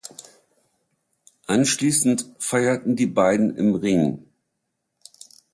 Anschließend 1.45 2.25
feierten 2.39 2.95
die 2.95 3.05
beiden 3.05 3.55
im 3.55 3.75
Ring. 3.75 4.25